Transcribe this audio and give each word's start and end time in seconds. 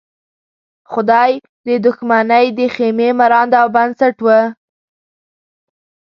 خدۍ 0.91 1.31
د 1.67 1.69
دښمنۍ 1.85 2.45
د 2.57 2.59
خېمې 2.73 3.09
مرانده 3.19 3.57
او 3.63 3.67
بنسټ 3.75 4.15
وه. 4.25 4.39